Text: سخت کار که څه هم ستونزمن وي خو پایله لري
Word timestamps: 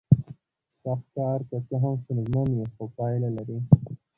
سخت 0.81 1.05
کار 1.15 1.39
که 1.49 1.57
څه 1.67 1.75
هم 1.83 1.93
ستونزمن 2.01 2.47
وي 2.55 2.65
خو 2.73 2.83
پایله 2.97 3.29
لري 3.37 3.57